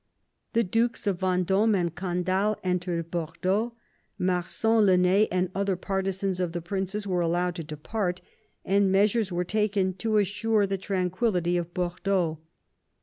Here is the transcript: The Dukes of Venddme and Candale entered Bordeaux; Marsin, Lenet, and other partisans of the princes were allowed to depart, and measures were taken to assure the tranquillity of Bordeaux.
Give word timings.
The 0.53 0.63
Dukes 0.63 1.05
of 1.05 1.19
Venddme 1.19 1.75
and 1.75 1.93
Candale 1.95 2.57
entered 2.63 3.11
Bordeaux; 3.11 3.75
Marsin, 4.17 4.87
Lenet, 4.87 5.27
and 5.31 5.51
other 5.53 5.75
partisans 5.75 6.39
of 6.39 6.53
the 6.53 6.59
princes 6.61 7.05
were 7.05 7.21
allowed 7.21 7.53
to 7.57 7.63
depart, 7.63 8.19
and 8.65 8.91
measures 8.91 9.31
were 9.31 9.43
taken 9.43 9.93
to 9.97 10.17
assure 10.17 10.65
the 10.65 10.79
tranquillity 10.79 11.55
of 11.55 11.71
Bordeaux. 11.75 12.39